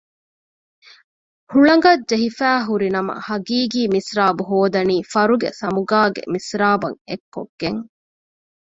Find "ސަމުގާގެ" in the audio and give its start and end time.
5.61-6.21